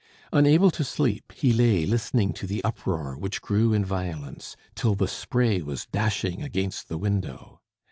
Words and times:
Unable 0.33 0.71
to 0.71 0.83
sleep, 0.83 1.31
he 1.31 1.53
lay 1.53 1.85
listening 1.85 2.33
to 2.33 2.47
the 2.47 2.63
uproar 2.63 3.15
which 3.15 3.39
grew 3.39 3.71
in 3.71 3.85
violence, 3.85 4.55
till 4.73 4.95
the 4.95 5.07
spray 5.07 5.61
was 5.61 5.85
dashing 5.91 6.41
against 6.41 6.89
the 6.89 6.97
window. 6.97 7.61